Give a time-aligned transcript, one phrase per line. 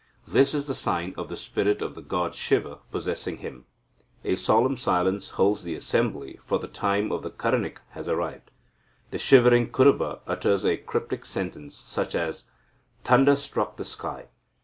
[0.27, 3.65] This is the sign of the spirit of the god Siva possessing him.
[4.23, 8.49] A solemn silence holds the assembly, for the time of the Karanika has arrived.
[9.11, 12.45] The shivering Kuruba utters a cryptic sentence, such as
[13.03, 14.29] 'Thunder struck the sky.'